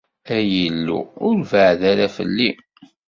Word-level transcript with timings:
Ay 0.35 0.51
Illu, 0.67 0.99
ur 1.27 1.35
beɛɛed 1.49 1.81
ara 1.91 2.07
fell-i! 2.15 2.49